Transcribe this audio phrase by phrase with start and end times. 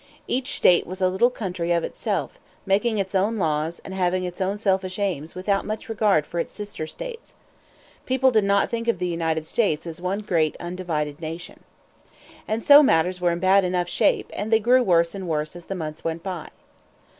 [0.27, 4.41] Each state was a little country of itself, making its own laws, and having its
[4.41, 7.35] own selfish aims without much regard for its sister states.
[8.07, 11.59] People did not think of the United States as one great undivided nation.
[12.47, 15.65] And so matters were in bad enough shape, and they grew worse and worse as
[15.65, 16.49] the months went by.